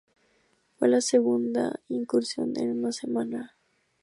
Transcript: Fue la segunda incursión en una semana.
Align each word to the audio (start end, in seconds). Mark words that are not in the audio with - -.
Fue 0.79 0.87
la 0.87 0.99
segunda 0.99 1.79
incursión 1.87 2.53
en 2.57 2.71
una 2.71 2.91
semana. 2.91 3.55